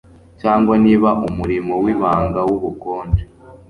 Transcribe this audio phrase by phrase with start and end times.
[0.41, 3.23] cyangwa niba umurimo wibanga wubukonje